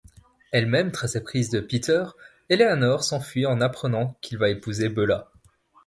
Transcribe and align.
Elle-même 0.51 0.91
très 0.91 1.15
éprise 1.15 1.51
de 1.51 1.59
Peter, 1.59 2.05
Eleanor 2.49 3.03
s'enfuit 3.03 3.45
en 3.45 3.61
apprenant 3.61 4.17
qu'il 4.19 4.39
va 4.39 4.49
épouser 4.49 4.89
Beulah. 4.89 5.31